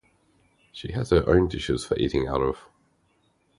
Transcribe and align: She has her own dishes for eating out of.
She 0.71 0.93
has 0.93 1.11
her 1.11 1.23
own 1.29 1.47
dishes 1.47 1.85
for 1.85 1.95
eating 1.99 2.27
out 2.27 2.41
of. 2.41 2.67